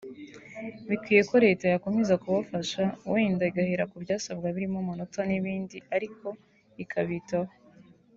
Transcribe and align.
bikwiye 0.89 1.21
ko 1.29 1.35
leta 1.45 1.65
yakomeza 1.73 2.19
kubafasha 2.23 2.81
wenda 3.13 3.43
igahera 3.49 3.89
ku 3.91 3.95
byasabwa 4.03 4.47
birimo 4.55 4.77
amanota 4.83 5.19
n’ibindi 5.29 5.77
ariko 5.95 6.27
ikabitaho 6.85 7.51